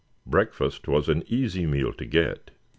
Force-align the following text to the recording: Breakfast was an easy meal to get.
Breakfast 0.25 0.87
was 0.87 1.09
an 1.09 1.21
easy 1.27 1.67
meal 1.67 1.93
to 1.93 2.05
get. 2.07 2.49